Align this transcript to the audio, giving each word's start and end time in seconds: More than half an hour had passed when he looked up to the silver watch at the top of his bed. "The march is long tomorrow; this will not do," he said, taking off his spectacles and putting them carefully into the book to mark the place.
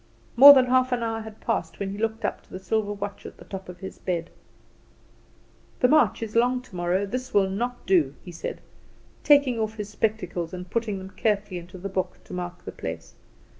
More 0.35 0.51
than 0.53 0.65
half 0.65 0.91
an 0.91 1.03
hour 1.03 1.19
had 1.21 1.41
passed 1.41 1.77
when 1.79 1.91
he 1.91 1.97
looked 1.99 2.25
up 2.25 2.41
to 2.41 2.49
the 2.49 2.57
silver 2.57 2.91
watch 2.91 3.23
at 3.27 3.37
the 3.37 3.45
top 3.45 3.69
of 3.69 3.77
his 3.81 3.99
bed. 3.99 4.31
"The 5.79 5.87
march 5.87 6.23
is 6.23 6.35
long 6.35 6.59
tomorrow; 6.63 7.05
this 7.05 7.35
will 7.35 7.47
not 7.51 7.85
do," 7.85 8.15
he 8.25 8.31
said, 8.31 8.61
taking 9.23 9.59
off 9.59 9.75
his 9.75 9.89
spectacles 9.89 10.55
and 10.55 10.67
putting 10.67 10.97
them 10.97 11.11
carefully 11.11 11.59
into 11.59 11.77
the 11.77 11.87
book 11.87 12.17
to 12.23 12.33
mark 12.33 12.65
the 12.65 12.71
place. 12.71 13.13